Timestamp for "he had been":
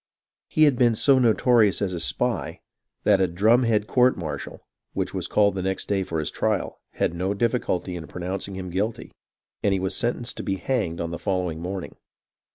0.47-0.95